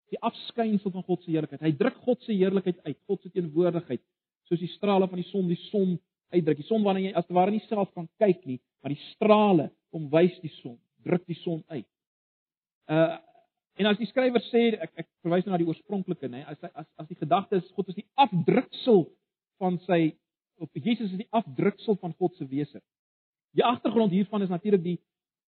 [0.10, 1.62] Die afskynsel van God se heerlikheid.
[1.62, 4.02] Hy druk God se heerlikheid uit, God se teenwoordigheid,
[4.50, 5.98] soos die strale van die son die son
[6.34, 6.62] uitdruk.
[6.62, 9.70] Die son wanneer jy as te ware nie self kan kyk nie, maar die strale
[9.94, 11.88] kom wys die son, druk die son uit.
[12.90, 13.18] Uh
[13.80, 16.88] en as die skrywer sê ek ek verwys nou na die oorspronklike nê, as as
[17.00, 19.06] as die gedagte is God is die afdruksel
[19.64, 20.00] van sy
[20.60, 22.82] op Jesus is die afdruksel van God se wese.
[23.56, 25.00] Die agtergrond hiervan is natuurlik die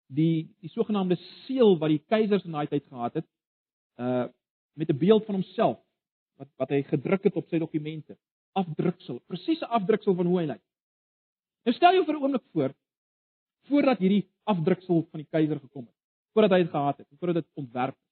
[0.06, 1.16] die die sogenaamde
[1.46, 3.26] seël wat die keisers in daai tyd gehad het
[3.98, 4.26] uh
[4.76, 5.78] met 'n beeld van homself
[6.36, 8.16] wat wat hy gedruk het op sy dokumente.
[8.52, 10.62] Afdruksel, presiese afdruksel van hoe hy lyk.
[11.64, 12.74] Nou stel jou vir 'n oomblik voor
[13.68, 15.94] voordat hierdie afdruksel van die keiser gekom het,
[16.32, 18.06] voordat hy dit gehad het, voordat dit ontwerp is.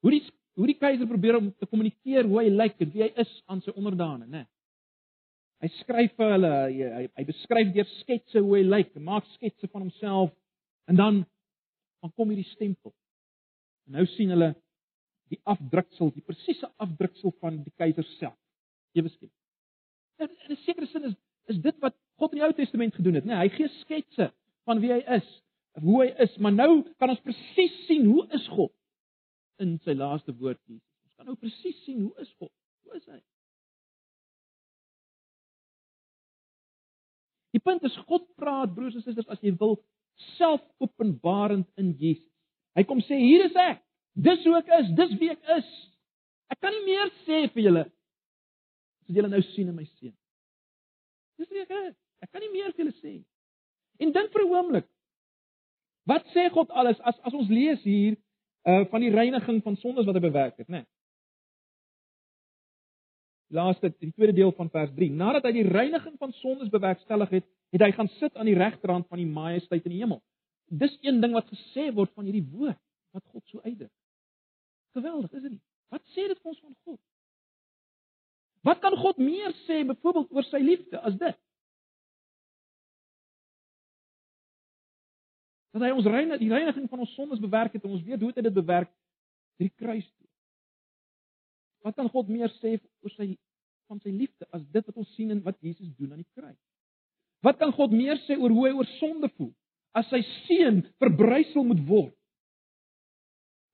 [0.00, 0.22] Hoe die
[0.58, 3.60] hoe die keiser probeer om te kommunikeer hoe hy lyk en wie hy is aan
[3.62, 4.44] sy onderdane, né?
[5.62, 9.86] Hy skryf vir hulle, hy, hy, beskryf deur sketse hoe hy lyk, maak sketse van
[9.86, 10.34] homself
[10.90, 11.24] en dan
[11.98, 12.92] dan kom hierdie stempel.
[13.88, 14.52] En nou sien hulle
[15.32, 18.36] die afdruksel, die presiese afdruksel van die keiser self.
[18.94, 19.32] Ewe skep.
[20.22, 21.16] In 'n sekere sin is
[21.48, 23.34] is dit wat God in die Ou Testament gedoen het, né?
[23.38, 24.32] Hy gee sketse
[24.66, 25.28] van wie hy is.
[25.78, 28.72] hoe hy is, maar nou kan ons presies sien hoe is God
[29.62, 30.86] in sy laaste woord Jesus.
[31.06, 32.52] Ons kan nou presies sien hoe is God?
[32.86, 33.20] Hoe is hy?
[37.56, 39.78] Die punt is God praat broers en susters as jy wil
[40.36, 42.26] selfopenbarend in Jesus.
[42.76, 43.80] Hy kom sê hier is ek.
[44.18, 45.70] Dis hoe ek is, dis wie ek is.
[46.52, 50.14] Ek kan nie meer sê vir julle as julle nou sien in my seun.
[51.40, 51.96] Dis wie ek is.
[52.24, 53.26] Ek kan nie meer vir julle sê nie.
[54.02, 54.86] En dink vir 'n oomblik.
[56.06, 58.16] Wat sê God alles as as ons lees hier
[58.66, 60.82] uh van die reiniging van sondes wat hy bewerk het, né?
[60.82, 60.86] Nee.
[63.48, 65.10] Laaste die tweede deel van vers 3.
[65.10, 69.08] Nadat hy die reiniging van sondes bewerkstellig het, het hy gaan sit aan die regterhand
[69.08, 70.20] van die majesteit in die hemel.
[70.68, 72.80] Dis een ding wat gesê word van hierdie woord
[73.16, 73.92] wat God so uitdruk.
[74.92, 75.62] Geweldig, is dit nie?
[75.88, 77.00] Wat sê dit vir ons van God?
[78.68, 81.38] Wat kan God meer sê byvoorbeeld oor sy liefde as dit?
[85.74, 88.32] Dat hy ons reine die reiniging van ons sondes bewerk het en ons weet hoe
[88.32, 88.88] hy dit bewerk
[89.58, 90.28] deur die kruis toe.
[91.86, 93.32] Wat kan God meer sê oor sy
[93.88, 96.58] van sy liefde as dit wat ons sien in wat Jesus doen aan die kruis?
[97.44, 99.52] Wat kan God meer sê oor hoe hy oor sonde voel
[99.96, 102.14] as sy seun verbrysel moet word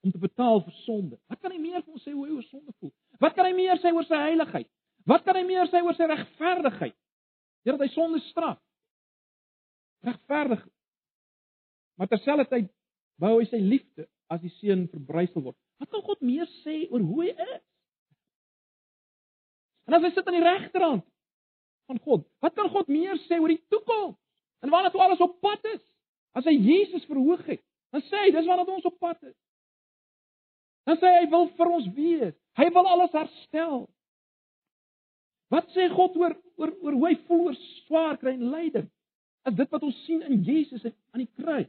[0.05, 1.19] om te betaal vir sonde?
[1.33, 2.93] Wat kan hy meer vir ons sê hoe hy oor sonde voel?
[3.21, 4.69] Wat kan hy meer sê oor sy heiligheid?
[5.09, 6.97] Wat kan hy meer sê oor sy regverdigheid?
[7.65, 8.61] Deurdat hy sonde straf.
[10.05, 10.63] Regverdig
[11.99, 12.71] Maar terselfdertyd
[13.23, 15.59] bou hy sy liefde as die seun verbrysel word.
[15.83, 17.63] Wat kan God meer sê oor hoe hy is?
[19.89, 21.05] En as hy sit aan die regterhand
[21.91, 24.17] van God, wat kan God meer sê oor die toekoms?
[24.65, 25.83] En waarna toe alles op pad is?
[26.35, 27.61] As hy Jesus verhoog het,
[27.95, 29.37] dan sê hy dis waarna ons op pad is.
[30.89, 32.35] Dan sê hy hy wil vir ons wees.
[32.59, 33.85] Hy wil alles herstel.
[35.53, 38.89] Wat sê God oor oor oor hoe hy voel oor swaar kry en lyding?
[39.45, 41.69] As dit wat ons sien in Jesus aan die kruis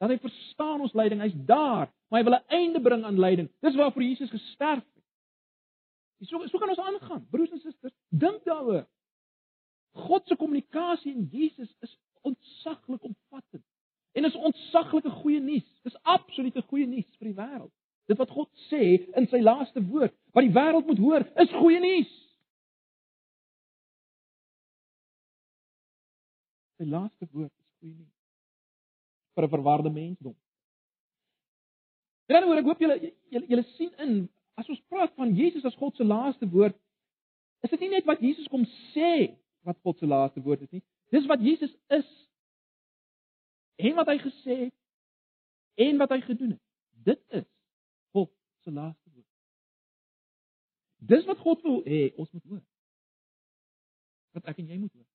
[0.00, 1.20] dat hy verstaan ons lyding.
[1.20, 3.50] Hy's daar, maar hy wil 'n einde bring aan lyding.
[3.60, 6.28] Dis waarvoor Jesus gesterf het.
[6.28, 7.94] So so kan ons aangaan, broers en susters.
[8.08, 8.86] Dink daaroor.
[9.92, 13.64] God se kommunikasie in Jesus is ontsaglik omvattend.
[14.12, 15.80] En is ontsaglike goeie nuus.
[15.82, 17.72] Dis absolute goeie nuus vir die wêreld.
[18.06, 21.80] Dit wat God sê in sy laaste woord, wat die wêreld moet hoor, is goeie
[21.80, 22.12] nuus.
[26.76, 28.19] Sy laaste woord is goeie nuus
[29.34, 30.36] vir 'n verwarde mensdom.
[32.26, 35.74] Dan hoor ek hoop julle julle julle sien in as ons praat van Jesus as
[35.74, 36.76] God se laaste woord,
[37.60, 40.82] is dit nie net wat Jesus kom sê wat God se laaste woord is nie.
[41.10, 42.08] Dis wat Jesus is.
[43.76, 44.76] En wat hy gesê het
[45.80, 46.62] en wat hy gedoen het.
[46.90, 47.46] Dit is
[48.12, 48.30] God
[48.64, 49.28] se laaste woord.
[51.12, 52.64] Dis wat God wil hê ons moet hoor.
[54.36, 55.08] Wat ek en jy moet hoor.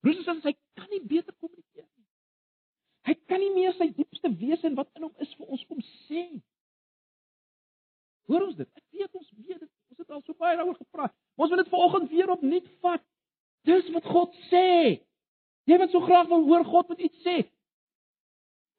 [0.00, 1.69] Broers en susters, hy kan nie beter kommunikeer.
[3.10, 5.80] Hy kan nie meer sy diepste wese en wat in hom is vir ons kom
[6.06, 6.28] sê.
[8.30, 8.68] Hoor ons dit?
[8.78, 9.70] Ek weet ons weet dit.
[9.90, 11.14] Ons het al so baie daaroor gepraat.
[11.34, 13.02] Ons wil dit vanoggend weer opnuut vat.
[13.66, 14.68] Dis wat God sê.
[15.66, 17.40] Jy wat so graag wil hoor God moet iets sê.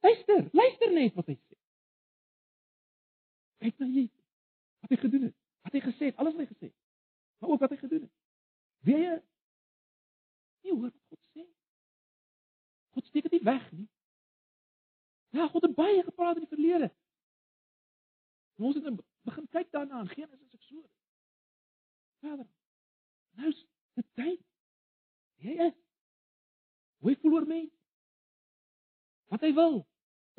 [0.07, 1.59] Luister, luister net wat hy sê.
[3.67, 4.25] Kyk na Jesus.
[4.81, 5.37] Wat hy gedoen het.
[5.67, 6.77] Wat hy gesê het, alles wat hy gesê het.
[7.43, 8.13] Maar ook wat hy gedoen het.
[8.87, 9.17] Wie jy
[10.63, 11.49] nie hoor wat God sê.
[12.95, 13.91] God steek dit nie weg nie.
[15.31, 16.91] Ja, God het baie gepraat in die verlede.
[18.57, 20.81] En ons het nou begin kyk daarna in Genesis ek so.
[22.19, 22.47] Vader,
[23.39, 23.61] nou is
[23.95, 24.41] dit tyd.
[25.41, 25.77] Jy is.
[27.01, 27.61] Hoe voel oor my?
[29.31, 29.79] Wat hy wil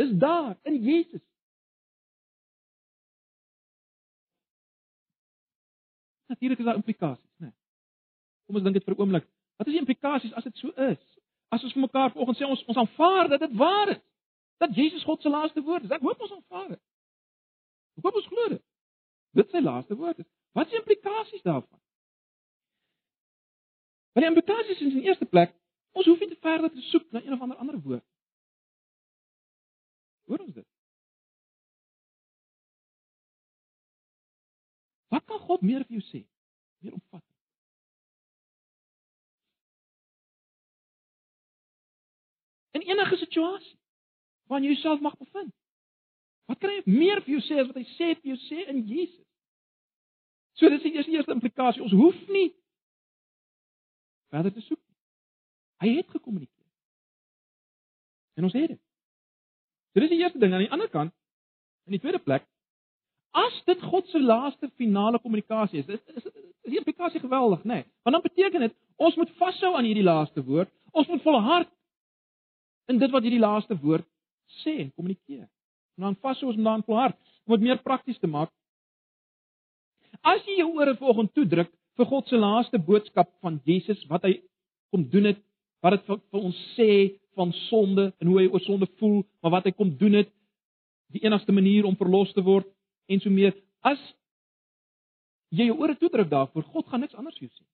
[0.02, 1.24] is daar in Jesus.
[6.26, 7.48] Natuurlik is daar implikasies, né?
[7.48, 7.56] Nee.
[8.46, 9.26] Kom ons dink dit vir 'n oomblik.
[9.56, 11.02] Wat is die implikasies as dit so is?
[11.48, 14.11] As ons vir mekaar vanoggend sê ons ons aanvaar dat dit waar is
[14.62, 15.90] dat Jesus God se laaste woord is.
[15.90, 16.82] Ek hoop ons aanvaar dit.
[17.98, 18.64] Ek hoop ons glo dit.
[19.40, 20.28] Dit sy laaste woord is.
[20.54, 21.80] Wat is die implikasies daarvan?
[24.12, 25.54] Maar die implikasies is in die eerste plek,
[25.96, 28.04] ons hoef nie te verder te soek na een of ander ander woord.
[30.30, 30.68] Hoor ons dit?
[35.12, 36.22] Wat kan God meer vir jou sê?
[36.84, 37.24] Meer omvat.
[42.78, 43.76] In enige situasie
[44.52, 45.52] waarin jy jouself mag bevind.
[46.50, 48.82] Wat kan hy meer vir jou sê as wat hy sê vir jou sê in
[48.88, 49.24] Jesus?
[50.60, 51.82] So dis die eerste eerste implikasie.
[51.84, 52.50] Ons hoef nie
[54.32, 54.98] verder te soek nie.
[55.82, 56.68] Hy het gekommunikeer.
[58.36, 58.80] En ons het dit.
[59.92, 61.14] So dis die eerste ding aan die ander kant.
[61.88, 62.44] In die tweede plek,
[63.34, 67.80] as dit God se laaste finale kommunikasie is, is, is, is die implikasie geweldig, né?
[67.80, 67.88] Nee.
[68.04, 70.70] Want dan beteken dit ons moet vashou aan hierdie laaste woord.
[70.92, 71.70] Ons moet volhard
[72.92, 74.06] in dit wat hierdie laaste woord
[74.62, 75.48] sê en kommunikeer.
[75.96, 78.52] En dan vas ons dan volhard om dit meer prakties te maak.
[80.22, 84.36] As jy jou ore vanoggend toedruk vir God se laaste boodskap van Jesus wat hy
[84.92, 85.40] kom doen het,
[85.82, 86.90] wat dit vir, vir ons sê
[87.36, 90.30] van sonde en hoe hy oor sonde voel, maar wat hy kom doen het,
[91.12, 92.68] die enigste manier om verlos te word
[93.12, 93.56] en so meer.
[93.84, 94.00] As
[95.52, 97.66] jy jou ore toedruk daarvoor, God gaan niks anders vir jou sê.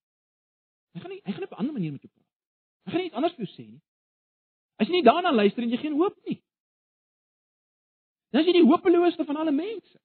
[0.96, 2.26] Hy gaan nie hy gaan op 'n ander manier met jou praat.
[2.86, 3.80] Hy gaan nie iets anders vir jou sê nie.
[4.78, 6.40] As jy nie daarna luister en jy geen hoop nie.
[8.30, 9.96] Dan is jy die hopeloosste van alle mense.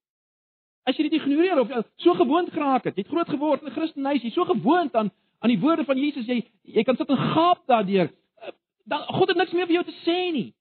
[0.88, 1.71] As jy dit ignoreer of
[2.03, 5.12] so gewoond geraak het, jy het groot geword in Christenhuis, jy is so gewoond aan
[5.43, 8.07] aan die woorde van Jesus, jy jy kan sit en gaap daardeur.
[8.39, 8.51] Eh,
[8.88, 10.53] dan God het niks meer vir jou te sê nie.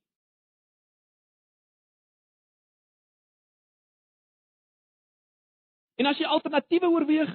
[6.02, 7.30] En as jy alternatiewe oorweeg,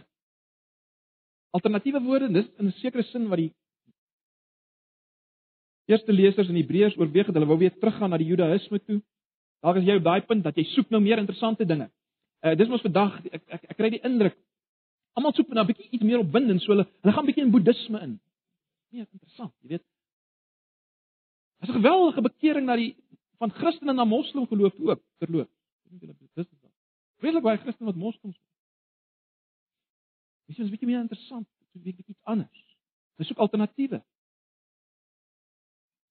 [1.55, 3.53] alternatiewe woorde, dis in 'n sekere sin wat die
[5.87, 8.99] eerste lesers in Hebreërs oorweeg het, hulle wou weer teruggaan na die Judaïsme toe.
[9.61, 11.89] Dalk is jy op daai punt dat jy soek nou meer interessante dinge.
[12.43, 14.37] Uh dis mos vandag ek ek, ek kry die indruk
[15.17, 17.99] almal soek na 'n bietjie iets meer opwindend, so hulle hulle gaan bietjie in boeddhisme
[18.05, 18.19] in.
[18.93, 19.85] Nee, interessant, jy weet.
[21.61, 22.95] Is 'n geweldige bekering na die
[23.39, 25.49] van Christene na Moslem geloof ook, verloop.
[25.89, 26.71] Dis is dan.
[27.19, 28.37] Vreeslik baie Christene wat moslems
[30.47, 32.61] Dis is 'n bietjie meer interessant, so 'n bietjie iets anders.
[33.17, 34.03] Ons soek alternatiewe.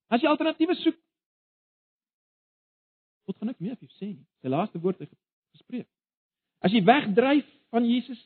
[0.09, 0.99] As jy alternatiewe soek,
[3.27, 4.27] wat gaan ek meer vir jou sê nie?
[4.43, 5.11] Sy laaste woord het
[5.57, 5.89] gespreek.
[6.65, 8.21] As jy wegdryf van Jesus,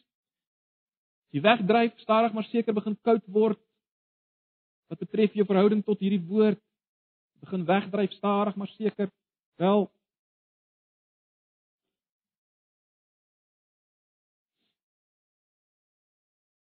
[1.31, 3.61] as jy wegdryf, stadig maar seker begin koud word
[4.91, 6.59] wat betref jou verhouding tot hierdie woord,
[7.45, 9.11] begin wegdryf stadig maar seker,
[9.61, 9.87] wel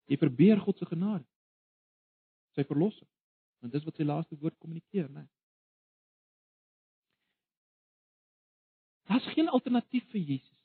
[0.09, 1.27] Jy verbeer God se genade.
[2.57, 3.09] Sy verlossing.
[3.61, 5.27] Want dis wat sy laaste woord kommunikeer, né?
[9.09, 10.57] Daar's geen alternatief vir Jesus.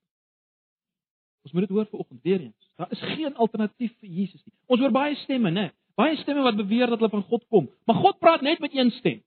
[1.44, 2.72] Ons moet dit hoor vanoggend weer eens.
[2.76, 4.54] Daar is geen alternatief vir Jesus nie.
[4.68, 5.70] Ons hoor baie stemme, né?
[5.96, 8.92] Baie stemme wat beweer dat hulle van God kom, maar God praat net met een
[8.92, 9.22] stem.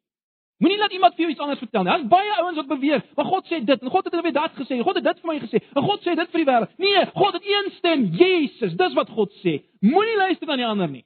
[0.57, 1.93] Moenie laat iemand vir jou iets anders vertel nie.
[1.93, 4.55] Daar's baie ouens wat beweer, maar God sê dit en God het dit weer dat
[4.57, 4.79] gesê.
[4.81, 5.61] God het dit vir my gesê.
[5.75, 6.79] En God sê dit vir die wêreld.
[6.81, 8.77] Nee, God het een stem, Jesus.
[8.81, 9.59] Dis wat God sê.
[9.85, 11.05] Moenie luister na die ander nie.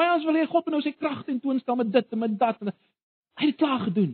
[0.00, 2.38] Maar as wil hy God nou sy krag ten toon stel met dit en met
[2.40, 2.72] dat en
[3.40, 4.12] hy het dit klaar gedoen.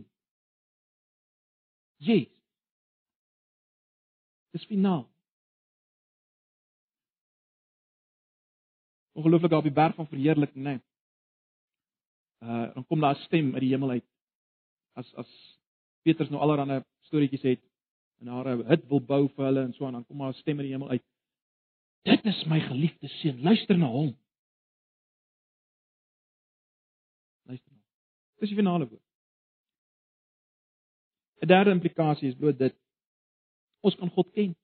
[1.97, 2.33] Jesus.
[4.55, 5.05] Dis finaal.
[9.17, 10.69] ongelooflik daar op die berg van verheerliking, né?
[10.69, 10.81] Nee.
[12.39, 14.05] Uh dan kom daar 'n stem uit die hemel uit.
[14.93, 15.59] As as
[16.01, 17.61] Petrus nou allerlei storieetjies het
[18.19, 20.57] en haar hut wil bou vir hulle en so aan, dan kom daar 'n stem
[20.57, 21.03] uit die hemel uit.
[22.01, 24.17] Dit is my geliefde seun, luister na hom.
[27.41, 27.81] Luister na.
[28.39, 29.06] Dis die finale woord.
[31.41, 32.75] 'n Derde implikasie is bloot dit
[33.81, 34.55] ons kan God ken.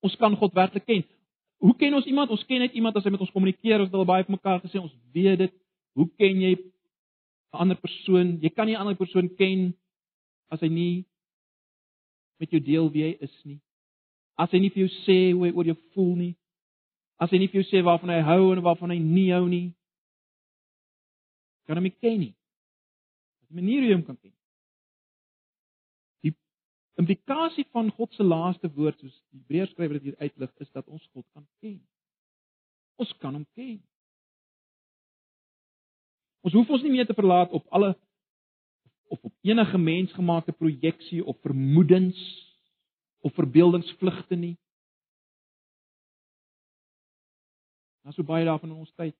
[0.00, 1.04] Ons kan God werklik ken.
[1.60, 2.30] Hoe ken ons iemand?
[2.32, 4.62] Ons ken net iemand as hy met ons kommunikeer, ons het al baie vir mekaar
[4.62, 5.56] gesê, ons weet dit.
[5.98, 8.38] Hoe ken jy 'n ander persoon?
[8.40, 9.74] Jy kan nie 'n ander persoon ken
[10.48, 11.04] as hy nie
[12.38, 13.60] met jou deel wie hy is nie.
[14.38, 16.36] As hy nie vir jou sê hoe hy oor jou voel nie.
[17.18, 19.74] As hy nie vir jou sê waarvan hy hou en waarvan hy nie hou nie.
[21.66, 22.34] Kan hom nie ken nie.
[23.40, 24.32] Dis 'n manier hoe jy hom kan ken
[27.00, 30.86] implikasie van God se laaste woord soos die Hebreërs skrywer dit hier uitlig is dat
[30.88, 31.80] ons God kan ken.
[33.00, 33.78] Ons kan hom ken.
[36.44, 37.94] Ons hoef ons nie meer te verlaat op alle
[39.10, 42.18] of op enige mensgemaakte projeksie of vermoedens
[43.26, 44.56] of verbeeldingsvlugte nie.
[48.02, 49.16] Daar's so baie daarvan in ons tyd.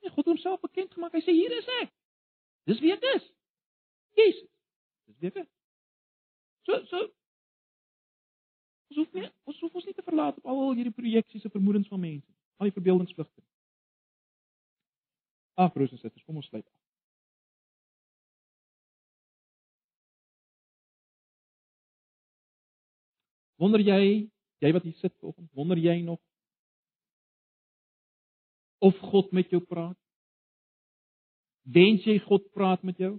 [0.00, 1.16] Nee, God het homself bekend gemaak.
[1.16, 1.90] Hy sê hier is ek.
[2.70, 3.26] Dis wie ek is.
[4.20, 4.46] Jesus.
[5.08, 5.50] Dis wie ek is.
[6.66, 7.06] So so
[8.90, 11.88] ons hoef nie ons hoef ons nie te verlaat op al hierdie projeksies en vermoedens
[11.88, 13.42] van mense, al die verbeeldingsvlugte.
[15.60, 16.76] Ag broers en susters, kom ons sluit af.
[23.60, 24.30] Wonder jy,
[24.64, 26.20] jy wat hier sit vanoggend, wonder jy nog
[28.80, 29.98] of God met jou praat?
[31.68, 33.18] Wens jy God praat met jou?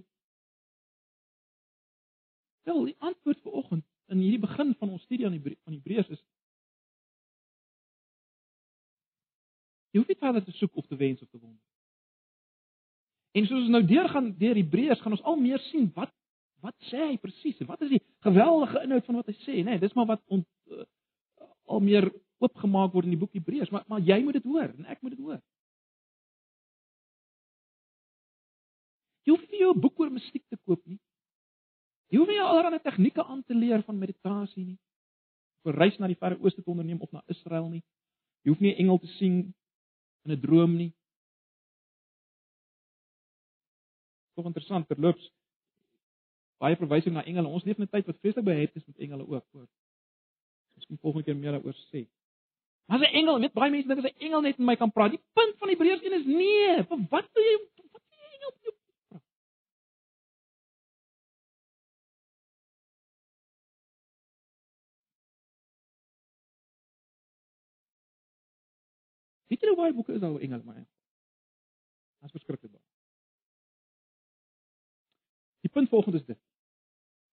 [2.62, 6.12] Wel, die antwoord vir oggend in hierdie begin van ons studie aan die van Hebreërs
[6.14, 6.22] is
[9.92, 11.60] Jy hoef nie verder te soek of te wens of te wonder.
[13.36, 16.12] En soos ons nou deurgaan deur Hebreërs, gaan ons al meer sien wat
[16.62, 19.72] wat sê hy presies en wat is die geweldige inhoud van wat hy sê, né?
[19.72, 20.84] Nee, dis maar wat ont, uh,
[21.66, 22.06] al meer
[22.38, 25.16] oopgemaak word in die boek Hebreërs, maar maar jy moet dit hoor en ek moet
[25.16, 25.40] dit hoor.
[29.26, 31.00] Jy hoef nie jou boek oor mystiek te koop nie.
[32.12, 34.78] Jy hoef nie allerlei tegnieke aan te leer van meditasie nie.
[35.64, 37.82] 'n reis na die Verre Ooste te onderneem of na Israel nie.
[38.42, 39.54] Jy hoef nie 'n engel te sien
[40.24, 40.92] in 'n droom nie.
[44.34, 45.30] Tog interessant terloops.
[46.58, 47.48] Baie verwysing na engele.
[47.48, 49.68] Ons leef in 'n tyd wat vreeslik behept is met engele ook, hoor.
[50.74, 52.06] Miskien volgende keer meer daaroor sê.
[52.86, 55.10] Maar 'n engel, weet baie mense dink as 'n engel net met my kan praat.
[55.10, 56.84] Die punt van Hebreërs 1 is nee.
[56.84, 57.58] Vir wat wil jy
[69.52, 70.80] Weet nou baie boeke is daar oor engele maar?
[70.80, 72.84] Dit is verskriklik baie.
[75.60, 76.38] Die punt volgende is dit.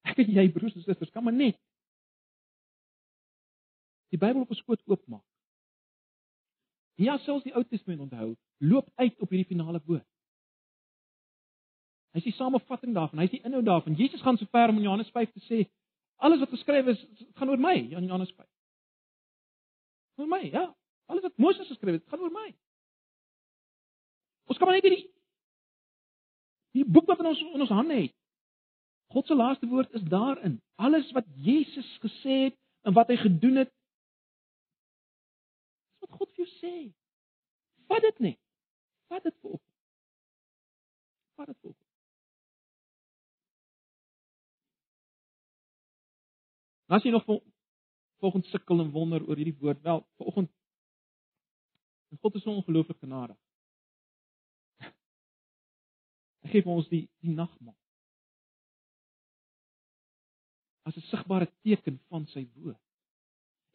[0.04, 1.56] Ek en jy broers en susters kan maar net
[4.10, 5.24] die Bybel op ons skoot oopmaak.
[7.00, 10.08] Ja, selfs die Ou Testament onthou, loop uit op hierdie finale woord.
[12.10, 13.96] Hy is die samevatting daarvan, hy is die inhoud daarvan.
[13.96, 15.62] Jesus gaan so ver om in Johannes 5 te sê,
[16.26, 17.06] alles wat geskryf is,
[17.38, 18.50] gaan oor my, in Johannes 5.
[20.20, 20.66] Oor my, ja.
[21.10, 22.50] Alles wat Moses geskryf het, gaan oor my.
[24.50, 25.08] Ons kan maar net hierdie
[26.78, 28.14] die boek wat in ons in ons hande het.
[29.10, 30.60] God se laaste woord is daarin.
[30.78, 33.72] Alles wat Jesus gesê het en wat hy gedoen het,
[36.04, 36.74] wat God vir jou sê.
[37.90, 38.40] Vat dit net.
[39.10, 39.62] Vat dit op.
[41.42, 41.78] Vat dit op.
[46.90, 50.54] As jy nog volgens sukkel en wonder oor hierdie woord, wel, vanoggend
[52.22, 53.38] God is so ongelooflik genadig.
[56.44, 57.76] Hy gee vir ons die die nagmaal.
[60.88, 62.82] As 'n sigbare teken van sy woord.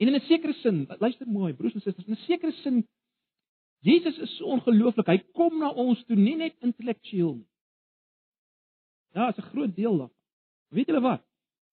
[0.01, 2.89] En in 'n sekere sin, luister mooi broers en susters, in 'n sekere sin
[3.85, 5.07] Jesus is so ongelooflik.
[5.07, 7.51] Hy kom na ons toe nie net intellektueel nie.
[9.12, 10.22] Ja, is 'n groot deel daarvan.
[10.68, 11.22] Weet julle wat?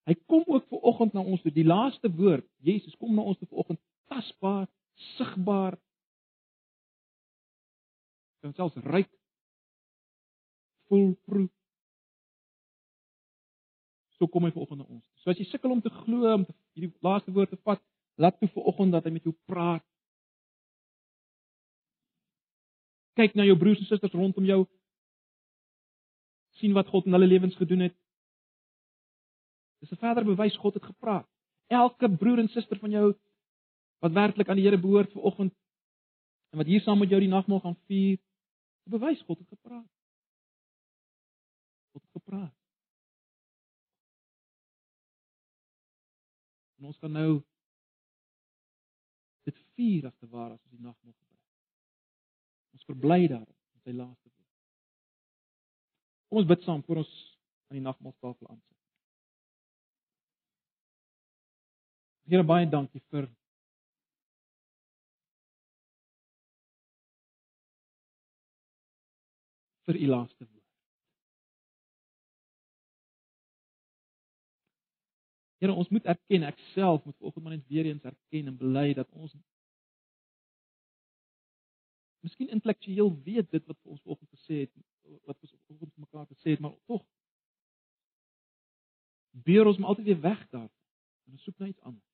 [0.05, 1.51] Hy kom ook ver oggend na ons toe.
[1.51, 3.79] Die laaste woord, Jesus kom na ons toe ver oggend
[4.11, 4.67] tasbaar,
[5.17, 5.79] sigbaar.
[8.41, 9.09] Kan selfs ryk
[10.89, 11.47] voel proe.
[14.17, 15.05] So kom hy ver oggend na ons.
[15.23, 17.81] So as jy sukkel om te glo om te, hierdie laaste woord te vat,
[18.21, 19.83] Laat toe vir oggend dat hy met jou praat.
[23.17, 24.65] Kyk na jou broers en susters rondom jou.
[26.61, 27.95] sien wat God in hulle lewens gedoen het.
[29.81, 31.27] Dis 'n verder bewys God het gepraat.
[31.67, 33.15] Elke broer en suster van jou
[33.99, 35.53] wat werklik aan die Here behoort vir oggend
[36.51, 38.19] en wat hier saam met jou die nagmaal gaan vier,
[38.89, 39.91] bewys God het gepraat.
[41.91, 42.57] God het gepraat.
[46.77, 47.41] En ons gaan nou
[49.43, 51.49] dit vier as te ware as ons die nagmaal gebruik.
[52.73, 54.47] Ons verbly daarin met sy laaste woord.
[56.29, 57.13] Kom ons bid saam voor ons
[57.69, 58.77] aan die nagmaaltafel aansit.
[62.31, 63.27] Here baie dankie vir
[69.91, 70.59] vir u laaste woord.
[75.61, 78.91] Here, ons moet erken, ek self moet vanoggend maar net weer eens erken en bely
[78.97, 79.35] dat ons
[82.21, 84.73] Miskien intellektueel weet dit wat ons vanoggend gesê het,
[85.25, 87.01] wat ons vanoggend mekaar gesê het, maar tog
[89.47, 90.69] beer ons maar altyd weer weg daar
[91.25, 92.10] en ons soek na iets anders.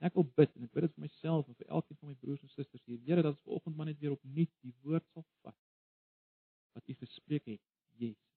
[0.00, 2.40] Ek wil bid en ek bid dit vir myself en vir elkeen van my broers
[2.44, 3.00] en susters hier.
[3.04, 5.56] Here, dat ons vanoggend maar net weer opnuut die woord sal vat
[6.70, 7.62] wat U gespreek het,
[7.98, 8.30] Jesus.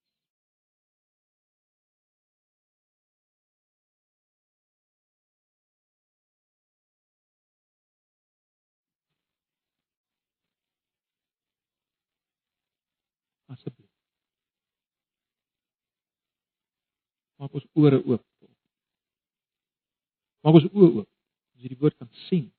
[13.54, 13.90] asseblief.
[17.38, 18.24] Maak ons ore oop.
[20.44, 21.13] Maak ons oë oop.
[21.64, 22.50] Jy die woord kan sien.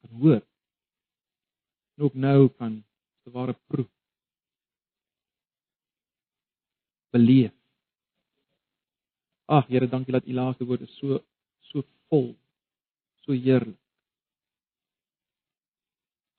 [0.00, 0.40] Kan hoor.
[1.98, 2.80] En ook nou kan
[3.22, 3.90] se ware proef.
[7.12, 7.52] Beleef.
[9.48, 11.20] Ag Here, dankie dat U laaste woord is so
[11.70, 12.32] so vol.
[13.24, 13.80] So heerlik.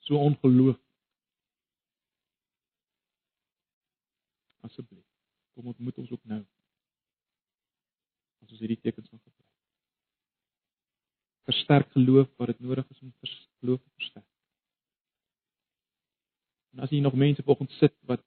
[0.06, 0.90] So ongelooflik.
[4.70, 5.06] asseblief.
[5.54, 6.42] Kom ontmoet ons ook nou.
[8.44, 9.39] As ons hierdie tekens gaan gebruik.
[11.50, 13.14] Versterk geloof waar dit nodig is om
[13.60, 14.28] geloof te versterk.
[16.74, 18.22] En as jy nog mense vanoggend sit wat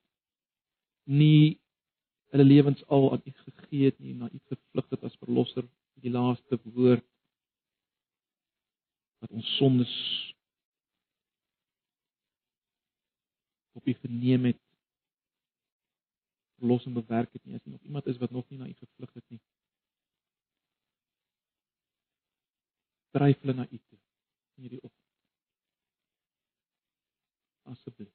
[1.06, 1.60] nie
[2.34, 5.68] hulle lewens al aan U gegee het nie, na U gevlug het as verlosser,
[6.02, 7.06] die laaste woord
[9.22, 9.92] wat ons sondes
[13.78, 14.60] op u verneem het
[16.58, 19.28] verlossing bewerk het nie as nog iemand is wat nog nie na u gevlug het
[19.28, 19.40] nie
[23.14, 23.98] dryf hulle na U toe
[24.56, 25.08] in hierdie oggend.
[27.72, 28.14] Asseblief.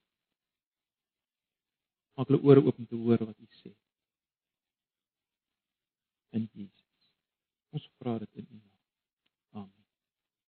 [2.18, 3.74] Maak hulle ore oop om te hoor wat U sê.
[6.38, 7.12] In Jesus.
[7.76, 8.67] Ons vra dit in U